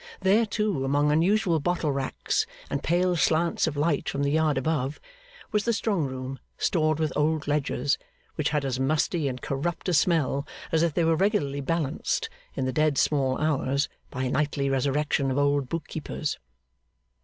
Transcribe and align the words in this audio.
There, 0.21 0.47
too, 0.47 0.83
among 0.83 1.11
unusual 1.11 1.59
bottle 1.59 1.91
racks 1.91 2.47
and 2.71 2.81
pale 2.81 3.15
slants 3.15 3.67
of 3.67 3.77
light 3.77 4.09
from 4.09 4.23
the 4.23 4.31
yard 4.31 4.57
above, 4.57 4.99
was 5.51 5.63
the 5.63 5.73
strong 5.73 6.05
room 6.05 6.39
stored 6.57 6.97
with 6.97 7.13
old 7.15 7.47
ledgers, 7.47 7.99
which 8.33 8.49
had 8.49 8.65
as 8.65 8.79
musty 8.79 9.27
and 9.27 9.39
corrupt 9.43 9.87
a 9.89 9.93
smell 9.93 10.47
as 10.71 10.81
if 10.81 10.95
they 10.95 11.03
were 11.03 11.15
regularly 11.15 11.61
balanced, 11.61 12.31
in 12.55 12.65
the 12.65 12.73
dead 12.73 12.97
small 12.97 13.37
hours, 13.37 13.89
by 14.09 14.23
a 14.23 14.31
nightly 14.31 14.71
resurrection 14.71 15.29
of 15.29 15.37
old 15.37 15.69
book 15.69 15.87
keepers. 15.87 16.39